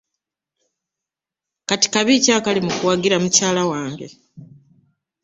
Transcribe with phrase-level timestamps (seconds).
[1.69, 4.07] Kati kabi ki akali mu kuwagira mukyala wange?